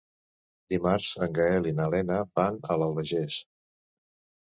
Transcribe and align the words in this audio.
Dimarts 0.73 1.09
en 1.27 1.35
Gaël 1.39 1.71
i 1.73 1.75
na 1.81 1.87
Lena 1.97 2.19
van 2.43 2.61
a 2.73 2.83
l'Albagés. 2.83 3.41